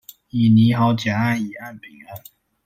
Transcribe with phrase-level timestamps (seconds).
[0.29, 2.23] 已擬好甲案乙案丙案